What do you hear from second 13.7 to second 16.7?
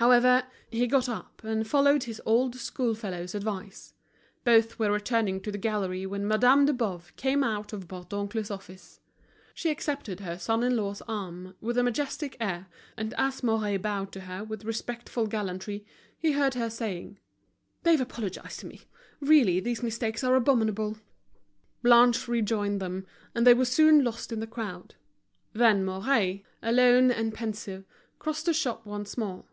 bowed to her with respectful gallantry, he heard her